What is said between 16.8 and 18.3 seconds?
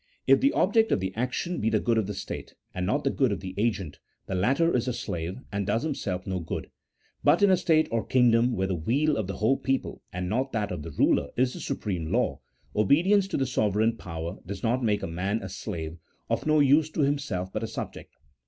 to himself, but a subject.